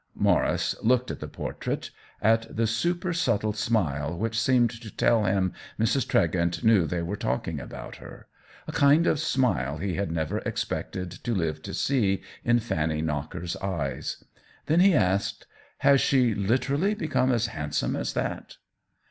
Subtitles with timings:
[0.15, 1.91] Maurice looked at the portrait—
[2.33, 6.07] at the super subtle smile which seemed to tell him Mrs.
[6.07, 8.25] Tregent knew they were talking about her;
[8.67, 13.55] a kind of smile he had never expected to live to see in Fanny Knocker's
[13.57, 14.23] eyes.
[14.65, 15.45] Then he asked:
[15.77, 18.57] Has she literally become as handsome as that